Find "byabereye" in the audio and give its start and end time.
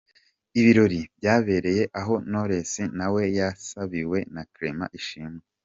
1.17-1.83